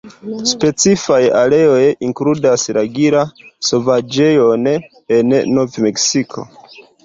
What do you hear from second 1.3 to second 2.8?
areoj inkludas